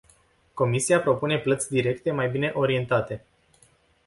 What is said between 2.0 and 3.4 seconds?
mai bine orientate.